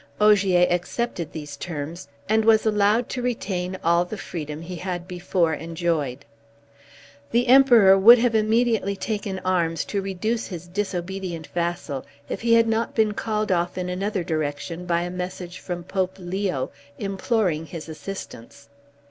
Ogier 0.19 0.65
accepted 0.67 1.31
these 1.31 1.55
terms, 1.55 2.07
and 2.27 2.43
was 2.43 2.65
allowed 2.65 3.07
to 3.09 3.21
retain 3.21 3.77
all 3.83 4.03
the 4.03 4.17
freedom 4.17 4.63
he 4.63 4.77
had 4.77 5.07
before 5.07 5.53
enjoyed. 5.53 6.25
The 7.29 7.45
Emperor 7.45 7.95
would 7.99 8.17
have 8.17 8.33
immediately 8.33 8.95
taken 8.95 9.37
arms 9.45 9.85
to 9.85 10.01
reduce 10.01 10.47
his 10.47 10.67
disobedient 10.67 11.45
vassal, 11.53 12.03
if 12.29 12.41
he 12.41 12.53
had 12.55 12.67
not 12.67 12.95
been 12.95 13.11
called 13.13 13.51
off 13.51 13.77
in 13.77 13.89
another 13.89 14.23
direction 14.23 14.87
by 14.87 15.03
a 15.03 15.11
message 15.11 15.59
from 15.59 15.83
Pope 15.83 16.15
Leo, 16.17 16.71
imploring 16.97 17.67
his 17.67 17.87
assistance. 17.87 18.69